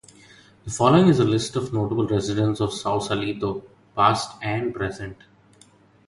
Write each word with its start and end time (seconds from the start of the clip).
The 0.65 0.71
following 0.71 1.09
is 1.09 1.19
a 1.19 1.23
list 1.23 1.55
of 1.55 1.71
notable 1.73 2.07
residents 2.07 2.59
of 2.59 2.73
Sausalito, 2.73 3.61
past 3.95 4.35
and 4.41 4.73
present. 4.73 5.15